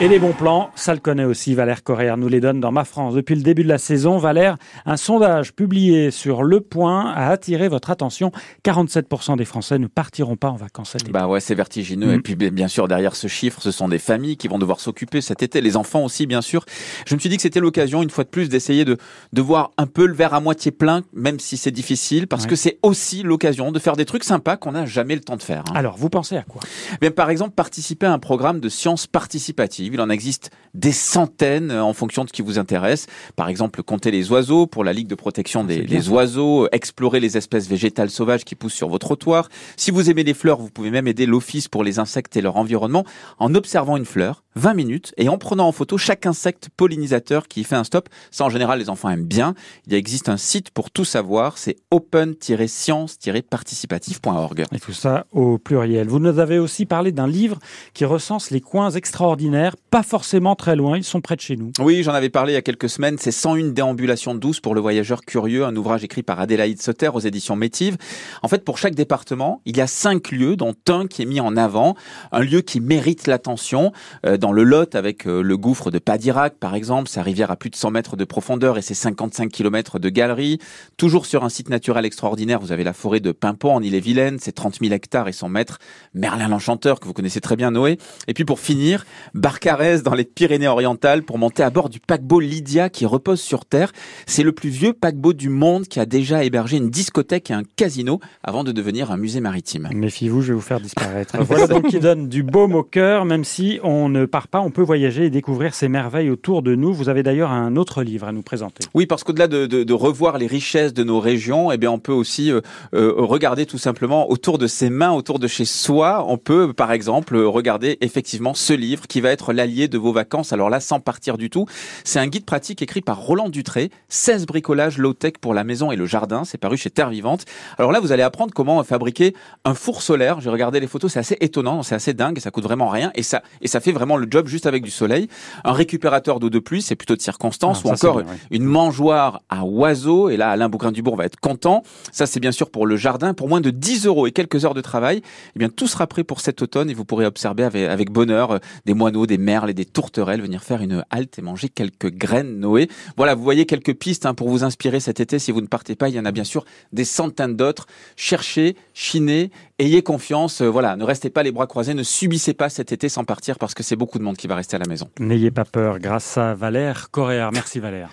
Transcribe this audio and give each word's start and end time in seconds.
Et 0.00 0.06
les 0.06 0.20
bons 0.20 0.32
plans, 0.32 0.70
ça 0.76 0.94
le 0.94 1.00
connaît 1.00 1.24
aussi, 1.24 1.56
Valère 1.56 1.82
Correa 1.82 2.16
nous 2.16 2.28
les 2.28 2.38
donne 2.38 2.60
dans 2.60 2.70
Ma 2.70 2.84
France. 2.84 3.14
Depuis 3.14 3.34
le 3.34 3.42
début 3.42 3.64
de 3.64 3.68
la 3.68 3.78
saison, 3.78 4.16
Valère, 4.16 4.56
un 4.86 4.96
sondage 4.96 5.52
publié 5.52 6.12
sur 6.12 6.44
Le 6.44 6.60
Point 6.60 7.10
a 7.10 7.30
attiré 7.30 7.66
votre 7.66 7.90
attention. 7.90 8.30
47% 8.64 9.36
des 9.36 9.44
Français 9.44 9.76
ne 9.80 9.88
partiront 9.88 10.36
pas 10.36 10.50
en 10.50 10.54
vacances 10.54 10.90
cet 10.90 11.02
été. 11.02 11.10
Bah 11.10 11.26
ouais, 11.26 11.40
c'est 11.40 11.56
vertigineux. 11.56 12.12
Et 12.12 12.18
mm. 12.18 12.22
puis 12.22 12.36
bien 12.36 12.68
sûr, 12.68 12.86
derrière 12.86 13.16
ce 13.16 13.26
chiffre, 13.26 13.60
ce 13.60 13.72
sont 13.72 13.88
des 13.88 13.98
familles 13.98 14.36
qui 14.36 14.46
vont 14.46 14.60
devoir 14.60 14.78
s'occuper 14.78 15.20
cet 15.20 15.42
été, 15.42 15.60
les 15.60 15.76
enfants 15.76 16.04
aussi, 16.04 16.28
bien 16.28 16.42
sûr. 16.42 16.64
Je 17.04 17.16
me 17.16 17.18
suis 17.18 17.28
dit 17.28 17.34
que 17.34 17.42
c'était 17.42 17.58
l'occasion, 17.58 18.00
une 18.00 18.10
fois 18.10 18.22
de 18.22 18.28
plus, 18.28 18.48
d'essayer 18.48 18.84
de, 18.84 18.98
de 19.32 19.42
voir 19.42 19.72
un 19.78 19.88
peu 19.88 20.06
le 20.06 20.14
verre 20.14 20.32
à 20.32 20.38
moitié 20.38 20.70
plein, 20.70 21.02
même 21.12 21.40
si 21.40 21.56
c'est 21.56 21.72
difficile, 21.72 22.28
parce 22.28 22.46
que 22.46 22.54
c'est 22.54 22.78
aussi 22.84 23.24
l'occasion 23.24 23.72
de 23.72 23.80
faire 23.80 23.96
des 23.96 24.04
trucs 24.04 24.22
sympas 24.22 24.56
qu'on 24.56 24.72
n'a 24.72 24.86
jamais 24.86 25.16
le 25.16 25.22
temps 25.22 25.36
de 25.36 25.42
faire. 25.42 25.64
Hein. 25.70 25.74
Alors, 25.74 25.96
vous 25.96 26.08
pensez 26.08 26.36
à 26.36 26.42
quoi? 26.42 26.60
Bien, 27.00 27.10
par 27.10 27.30
exemple, 27.30 27.54
participer 27.56 28.06
à 28.06 28.12
un 28.12 28.20
programme 28.20 28.60
de 28.60 28.68
sciences 28.68 29.08
participatives 29.08 29.87
il 29.94 30.00
en 30.00 30.10
existe 30.10 30.50
des 30.74 30.92
centaines 30.92 31.72
en 31.72 31.92
fonction 31.92 32.24
de 32.24 32.28
ce 32.28 32.32
qui 32.32 32.42
vous 32.42 32.58
intéresse. 32.58 33.06
Par 33.36 33.48
exemple, 33.48 33.82
compter 33.82 34.10
les 34.10 34.30
oiseaux 34.30 34.66
pour 34.66 34.84
la 34.84 34.92
Ligue 34.92 35.08
de 35.08 35.14
protection 35.14 35.64
des, 35.64 36.08
oiseaux, 36.08 36.68
explorer 36.72 37.20
les 37.20 37.36
espèces 37.36 37.68
végétales 37.68 38.10
sauvages 38.10 38.44
qui 38.44 38.54
poussent 38.54 38.74
sur 38.74 38.88
vos 38.88 38.98
trottoirs. 38.98 39.48
Si 39.76 39.90
vous 39.90 40.10
aimez 40.10 40.24
les 40.24 40.34
fleurs, 40.34 40.58
vous 40.58 40.70
pouvez 40.70 40.90
même 40.90 41.08
aider 41.08 41.26
l'Office 41.26 41.68
pour 41.68 41.84
les 41.84 41.98
insectes 41.98 42.36
et 42.36 42.40
leur 42.40 42.56
environnement 42.56 43.04
en 43.38 43.54
observant 43.54 43.96
une 43.96 44.04
fleur 44.04 44.44
20 44.58 44.74
minutes 44.74 45.14
et 45.16 45.28
en 45.28 45.38
prenant 45.38 45.68
en 45.68 45.72
photo 45.72 45.98
chaque 45.98 46.26
insecte 46.26 46.68
pollinisateur 46.76 47.46
qui 47.48 47.64
fait 47.64 47.76
un 47.76 47.84
stop. 47.84 48.10
Ça, 48.30 48.44
en 48.44 48.50
général, 48.50 48.78
les 48.78 48.90
enfants 48.90 49.08
aiment 49.08 49.24
bien. 49.24 49.54
Il 49.86 49.94
existe 49.94 50.28
un 50.28 50.36
site 50.36 50.70
pour 50.70 50.90
tout 50.90 51.04
savoir. 51.04 51.56
C'est 51.58 51.76
open-science-participatif.org. 51.90 54.64
Et 54.72 54.80
tout 54.80 54.92
ça 54.92 55.26
au 55.32 55.58
pluriel. 55.58 56.08
Vous 56.08 56.18
nous 56.18 56.38
avez 56.38 56.58
aussi 56.58 56.86
parlé 56.86 57.12
d'un 57.12 57.28
livre 57.28 57.58
qui 57.94 58.04
recense 58.04 58.50
les 58.50 58.60
coins 58.60 58.90
extraordinaires 58.90 59.76
pas 59.90 60.02
forcément 60.02 60.56
très 60.56 60.76
loin, 60.76 60.98
ils 60.98 61.04
sont 61.04 61.20
près 61.20 61.36
de 61.36 61.40
chez 61.40 61.56
nous. 61.56 61.72
Oui, 61.78 62.02
j'en 62.02 62.12
avais 62.12 62.28
parlé 62.28 62.52
il 62.52 62.54
y 62.54 62.58
a 62.58 62.62
quelques 62.62 62.90
semaines, 62.90 63.16
c'est 63.18 63.30
101 63.30 63.68
déambulations 63.68 64.34
douces 64.34 64.60
pour 64.60 64.74
le 64.74 64.80
voyageur 64.80 65.22
curieux, 65.22 65.64
un 65.64 65.74
ouvrage 65.76 66.04
écrit 66.04 66.22
par 66.22 66.40
Adélaïde 66.40 66.82
Sauter 66.82 67.10
aux 67.14 67.20
éditions 67.20 67.56
Métive. 67.56 67.96
En 68.42 68.48
fait, 68.48 68.64
pour 68.64 68.76
chaque 68.76 68.94
département, 68.94 69.62
il 69.64 69.76
y 69.76 69.80
a 69.80 69.86
cinq 69.86 70.30
lieux, 70.30 70.56
dont 70.56 70.74
un 70.88 71.06
qui 71.06 71.22
est 71.22 71.26
mis 71.26 71.40
en 71.40 71.56
avant, 71.56 71.94
un 72.32 72.40
lieu 72.40 72.60
qui 72.60 72.80
mérite 72.80 73.26
l'attention. 73.26 73.92
Euh, 74.26 74.36
dans 74.36 74.47
le 74.52 74.64
Lot, 74.64 74.94
avec 74.94 75.26
euh, 75.26 75.42
le 75.42 75.56
gouffre 75.56 75.90
de 75.90 75.98
Padirac, 75.98 76.54
par 76.58 76.74
exemple, 76.74 77.08
sa 77.08 77.22
rivière 77.22 77.50
à 77.50 77.56
plus 77.56 77.70
de 77.70 77.76
100 77.76 77.92
mètres 77.92 78.16
de 78.16 78.24
profondeur 78.24 78.76
et 78.76 78.82
ses 78.82 78.94
55 78.94 79.50
km 79.50 79.98
de 79.98 80.08
galeries. 80.08 80.58
Toujours 80.96 81.24
sur 81.24 81.44
un 81.44 81.48
site 81.48 81.70
naturel 81.70 82.04
extraordinaire, 82.04 82.60
vous 82.60 82.72
avez 82.72 82.84
la 82.84 82.92
forêt 82.92 83.20
de 83.20 83.32
Pimpon 83.32 83.74
en 83.74 83.82
Ille-et-Vilaine, 83.82 84.38
ses 84.38 84.52
30 84.52 84.80
000 84.80 84.92
hectares 84.92 85.28
et 85.28 85.32
son 85.32 85.48
maître, 85.48 85.78
Merlin 86.14 86.48
l'Enchanteur, 86.48 87.00
que 87.00 87.06
vous 87.06 87.14
connaissez 87.14 87.40
très 87.40 87.56
bien, 87.56 87.70
Noé. 87.70 87.98
Et 88.26 88.34
puis 88.34 88.44
pour 88.44 88.60
finir, 88.60 89.06
Barca 89.34 89.68
dans 90.02 90.14
les 90.14 90.24
Pyrénées-Orientales 90.24 91.22
pour 91.22 91.38
monter 91.38 91.62
à 91.62 91.70
bord 91.70 91.88
du 91.88 92.00
paquebot 92.00 92.40
Lydia 92.40 92.88
qui 92.88 93.06
repose 93.06 93.40
sur 93.40 93.64
Terre. 93.64 93.92
C'est 94.26 94.42
le 94.42 94.52
plus 94.52 94.70
vieux 94.70 94.92
paquebot 94.92 95.32
du 95.32 95.50
monde 95.50 95.86
qui 95.86 96.00
a 96.00 96.06
déjà 96.06 96.42
hébergé 96.42 96.78
une 96.78 96.90
discothèque 96.90 97.50
et 97.50 97.54
un 97.54 97.62
casino 97.76 98.18
avant 98.42 98.64
de 98.64 98.72
devenir 98.72 99.12
un 99.12 99.16
musée 99.16 99.40
maritime. 99.40 99.88
Méfiez-vous, 99.92 100.40
je 100.40 100.48
vais 100.48 100.54
vous 100.54 100.60
faire 100.60 100.80
disparaître. 100.88 101.36
voilà 101.42 101.66
donc 101.66 101.86
qui 101.88 102.00
donne 102.00 102.28
du 102.28 102.42
baume 102.42 102.74
au 102.74 102.82
cœur, 102.82 103.24
même 103.24 103.44
si 103.44 103.78
on 103.82 104.08
ne 104.08 104.24
part 104.28 104.48
pas, 104.48 104.60
on 104.60 104.70
peut 104.70 104.82
voyager 104.82 105.24
et 105.24 105.30
découvrir 105.30 105.74
ces 105.74 105.88
merveilles 105.88 106.30
autour 106.30 106.62
de 106.62 106.74
nous. 106.74 106.92
Vous 106.92 107.08
avez 107.08 107.22
d'ailleurs 107.22 107.50
un 107.50 107.76
autre 107.76 108.02
livre 108.02 108.26
à 108.26 108.32
nous 108.32 108.42
présenter. 108.42 108.84
Oui, 108.94 109.06
parce 109.06 109.24
qu'au-delà 109.24 109.48
de, 109.48 109.92
revoir 109.92 110.38
les 110.38 110.46
richesses 110.46 110.94
de 110.94 111.02
nos 111.02 111.18
régions, 111.18 111.72
eh 111.72 111.76
bien, 111.76 111.90
on 111.90 111.98
peut 111.98 112.12
aussi 112.12 112.52
euh, 112.52 112.60
euh, 112.94 113.12
regarder 113.16 113.66
tout 113.66 113.78
simplement 113.78 114.30
autour 114.30 114.58
de 114.58 114.66
ses 114.66 114.90
mains, 114.90 115.12
autour 115.12 115.38
de 115.38 115.46
chez 115.46 115.64
soi. 115.64 116.24
On 116.28 116.38
peut, 116.38 116.72
par 116.72 116.92
exemple, 116.92 117.36
regarder 117.36 117.98
effectivement 118.00 118.54
ce 118.54 118.72
livre 118.72 119.06
qui 119.06 119.20
va 119.20 119.30
être 119.30 119.52
la 119.52 119.68
de 119.68 119.98
vos 119.98 120.12
vacances. 120.12 120.54
Alors 120.54 120.70
là, 120.70 120.80
sans 120.80 120.98
partir 120.98 121.36
du 121.36 121.50
tout, 121.50 121.66
c'est 122.02 122.18
un 122.18 122.26
guide 122.26 122.46
pratique 122.46 122.80
écrit 122.80 123.02
par 123.02 123.20
Roland 123.20 123.50
Dutré, 123.50 123.90
16 124.08 124.46
bricolages 124.46 124.96
low-tech 124.96 125.34
pour 125.40 125.52
la 125.52 125.62
maison 125.62 125.92
et 125.92 125.96
le 125.96 126.06
jardin. 126.06 126.44
C'est 126.44 126.56
paru 126.56 126.78
chez 126.78 126.88
Terre 126.88 127.10
Vivante. 127.10 127.44
Alors 127.76 127.92
là, 127.92 128.00
vous 128.00 128.12
allez 128.12 128.22
apprendre 128.22 128.54
comment 128.54 128.82
fabriquer 128.82 129.34
un 129.64 129.74
four 129.74 130.00
solaire. 130.00 130.40
J'ai 130.40 130.48
regardé 130.48 130.80
les 130.80 130.86
photos, 130.86 131.12
c'est 131.12 131.18
assez 131.18 131.36
étonnant, 131.40 131.82
c'est 131.82 131.94
assez 131.94 132.14
dingue 132.14 132.38
ça 132.40 132.50
coûte 132.50 132.64
vraiment 132.64 132.88
rien 132.88 133.10
et 133.14 133.22
ça 133.22 133.42
et 133.60 133.68
ça 133.68 133.80
fait 133.80 133.92
vraiment 133.92 134.16
le 134.18 134.26
job 134.30 134.46
juste 134.48 134.66
avec 134.66 134.82
du 134.82 134.90
soleil. 134.90 135.28
Un 135.64 135.72
récupérateur 135.72 136.40
d'eau 136.40 136.50
de 136.50 136.58
pluie, 136.58 136.82
c'est 136.82 136.96
plutôt 136.96 137.16
de 137.16 137.22
circonstance 137.22 137.82
ah, 137.84 137.88
ou 137.88 137.90
encore 137.90 138.22
une 138.50 138.64
mangeoire 138.64 139.42
à 139.48 139.64
oiseaux. 139.64 140.28
Et 140.28 140.36
là, 140.36 140.50
Alain 140.50 140.68
Bougrain-Dubourg 140.68 141.16
va 141.16 141.24
être 141.24 141.40
content. 141.40 141.82
Ça, 142.12 142.26
c'est 142.26 142.40
bien 142.40 142.52
sûr 142.52 142.70
pour 142.70 142.86
le 142.86 142.96
jardin. 142.96 143.34
Pour 143.34 143.48
moins 143.48 143.60
de 143.60 143.70
10 143.70 144.06
euros 144.06 144.26
et 144.26 144.32
quelques 144.32 144.64
heures 144.64 144.74
de 144.74 144.80
travail, 144.80 145.22
eh 145.54 145.58
bien, 145.58 145.68
tout 145.68 145.86
sera 145.86 146.06
prêt 146.06 146.24
pour 146.24 146.40
cet 146.40 146.62
automne 146.62 146.90
et 146.90 146.94
vous 146.94 147.04
pourrez 147.04 147.26
observer 147.26 147.64
avec, 147.64 147.88
avec 147.88 148.10
bonheur 148.10 148.52
euh, 148.52 148.58
des 148.86 148.94
moineaux, 148.94 149.26
des 149.26 149.38
mers 149.38 149.68
et 149.68 149.74
des 149.74 149.84
tourterelles, 149.84 150.40
venir 150.40 150.62
faire 150.62 150.82
une 150.82 151.04
halte 151.10 151.38
et 151.38 151.42
manger 151.42 151.68
quelques 151.68 152.10
graines 152.10 152.58
Noé. 152.58 152.88
Voilà, 153.16 153.34
vous 153.34 153.42
voyez 153.42 153.66
quelques 153.66 153.94
pistes 153.94 154.26
hein, 154.26 154.34
pour 154.34 154.48
vous 154.48 154.64
inspirer 154.64 155.00
cet 155.00 155.20
été. 155.20 155.38
Si 155.38 155.52
vous 155.52 155.60
ne 155.60 155.66
partez 155.66 155.94
pas, 155.94 156.08
il 156.08 156.14
y 156.14 156.20
en 156.20 156.24
a 156.24 156.32
bien 156.32 156.44
sûr 156.44 156.64
des 156.92 157.04
centaines 157.04 157.56
d'autres. 157.56 157.86
Cherchez, 158.16 158.76
chinez, 158.94 159.50
ayez 159.78 160.02
confiance. 160.02 160.62
Euh, 160.62 160.68
voilà, 160.68 160.96
ne 160.96 161.04
restez 161.04 161.30
pas 161.30 161.42
les 161.42 161.52
bras 161.52 161.66
croisés, 161.66 161.94
ne 161.94 162.02
subissez 162.02 162.54
pas 162.54 162.68
cet 162.68 162.92
été 162.92 163.08
sans 163.08 163.24
partir 163.24 163.58
parce 163.58 163.74
que 163.74 163.82
c'est 163.82 163.96
beaucoup 163.96 164.07
de 164.16 164.24
monde 164.24 164.38
qui 164.38 164.46
va 164.46 164.54
rester 164.54 164.76
à 164.76 164.78
la 164.78 164.86
maison. 164.86 165.10
N'ayez 165.20 165.50
pas 165.50 165.66
peur, 165.66 165.98
grâce 165.98 166.38
à 166.38 166.54
Valère 166.54 167.10
Coréard. 167.10 167.52
Merci 167.52 167.80
Valère. 167.80 168.08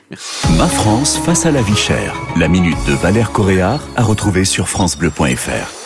Ma 0.58 0.68
France 0.68 1.18
face 1.18 1.46
à 1.46 1.52
la 1.52 1.62
vie 1.62 1.76
chère. 1.76 2.14
La 2.38 2.50
minute 2.50 2.78
de 2.88 2.94
Valère 2.94 3.32
Coréard 3.32 3.88
à 3.96 4.04
retrouver 4.04 4.44
sur 4.44 4.68
francebleu.fr. 4.68 5.85